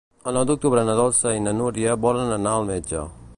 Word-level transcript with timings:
El 0.29 0.37
nou 0.37 0.45
d'octubre 0.51 0.85
na 0.87 0.95
Dolça 0.99 1.35
i 1.41 1.45
na 1.49 1.53
Núria 1.59 1.95
volen 2.07 2.35
anar 2.39 2.57
al 2.61 2.67
metge. 2.73 3.05